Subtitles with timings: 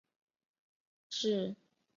[0.01, 0.03] 治
[1.19, 1.55] 所在牂牁县。